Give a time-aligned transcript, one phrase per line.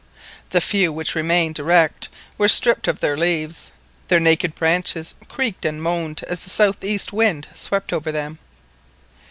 [0.49, 2.09] The few which remained erect
[2.39, 6.83] were stripped of their leaves, and their naked branches creaked and moaned as the south
[6.83, 8.39] east wind swept over them.